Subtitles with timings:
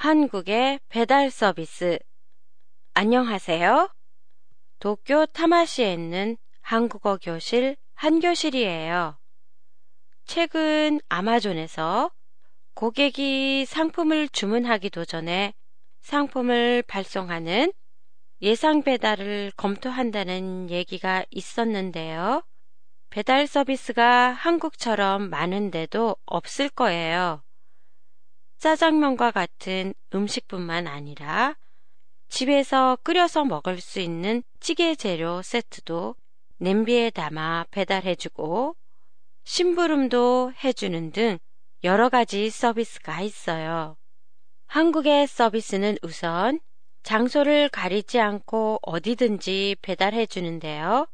[0.00, 1.98] 한국의 배달 서비스.
[2.94, 3.92] 안녕하세요.
[4.78, 9.18] 도쿄 타마시에 있는 한국어 교실 한교실이에요.
[10.24, 12.12] 최근 아마존에서
[12.74, 15.52] 고객이 상품을 주문하기도 전에
[16.02, 17.72] 상품을 발송하는
[18.40, 22.44] 예상 배달을 검토한다는 얘기가 있었는데요.
[23.10, 27.42] 배달 서비스가 한국처럼 많은데도 없을 거예요.
[28.58, 31.56] 짜장면과 같은 음식뿐만 아니라
[32.28, 36.16] 집에서 끓여서 먹을 수 있는 찌개 재료 세트도
[36.58, 38.76] 냄비에 담아 배달해주고
[39.44, 41.38] 심부름도 해주는 등
[41.84, 43.96] 여러 가지 서비스가 있어요.
[44.66, 46.60] 한국의 서비스는 우선
[47.04, 51.06] 장소를 가리지 않고 어디든지 배달해 주는데요.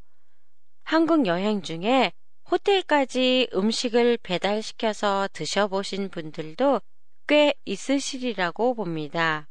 [0.83, 2.11] 한국 여행 중에
[2.51, 6.81] 호텔까지 음식을 배달시켜서 드셔보신 분들도
[7.27, 9.47] 꽤 있으시리라고 봅니다.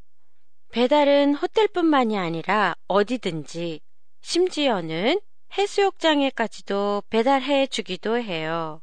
[0.70, 3.80] 배달은 호텔뿐만이 아니라 어디든지
[4.22, 5.20] 심지어는
[5.56, 8.80] 해수욕장에까지도 배달해 주기도 해요.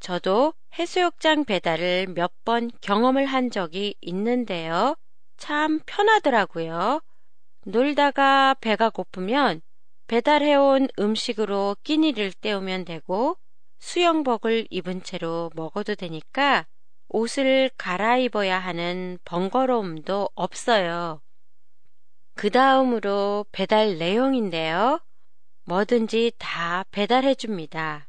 [0.00, 4.96] 저도 해수욕장 배달을 몇 번 경험을 한 적이 있는데요.
[5.36, 7.00] 참 편하더라고요.
[7.64, 9.62] 놀다가 배가 고프면
[10.08, 13.36] 배달해온 음식으로 끼니를 때우면 되고
[13.78, 16.66] 수영복을 입은 채로 먹어도 되니까
[17.12, 21.20] 옷을 갈아입어야 하는 번거로움도 없어요.
[22.34, 24.98] 그 다음으로 배달 내용인데요.
[25.64, 28.08] 뭐든지 다 배달해 줍니다.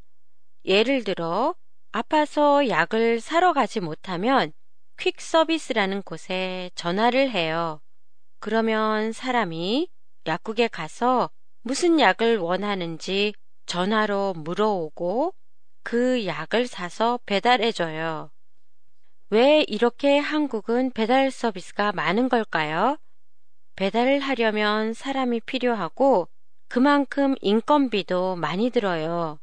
[0.64, 1.54] 예를 들어
[1.92, 4.54] 아파서 약을 사러 가지 못하면
[4.98, 7.82] 퀵 서비스라는 곳에 전화를 해요.
[8.40, 9.90] 그러면 사람이
[10.26, 11.30] 약국에 가서
[11.62, 13.34] 무슨 약을 원하는지
[13.66, 15.34] 전화로 물어오고
[15.84, 18.33] 그 약을 사서 배달해줘요.
[19.34, 22.98] 왜 이렇게 한국은 배달 서비스가 많은 걸까요?
[23.76, 26.28] 배달을 하려면 사람이 필요하고
[26.68, 29.40] 그만큼 인건비도 많이 들어요.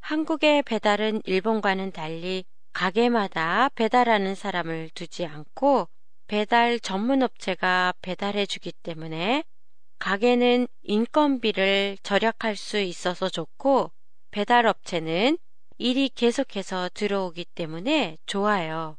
[0.00, 5.86] 한국의 배달은 일본과는 달리 가게마다 배달하는 사람을 두지 않고
[6.26, 9.44] 배달 전문 업체가 배달해 주기 때문에
[9.98, 13.90] 가게는 인건비를 절약할 수 있어서 좋고
[14.30, 15.36] 배달 업체는
[15.78, 18.96] 일이 계속해서 들어오기 때문에 좋아요.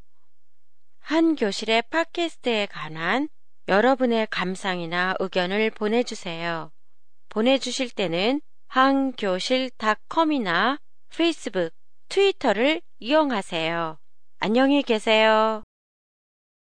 [0.99, 3.27] 한 교실의 팟캐스트에 관한
[3.67, 6.71] 여러분의 감상이나 의견을 보내주세요.
[7.29, 10.79] 보내주실 때는 한교실닷컴이나
[11.15, 11.69] 페이스북,
[12.09, 13.97] 트위터를 이용하세요.
[14.39, 15.63] 안녕히 계세요.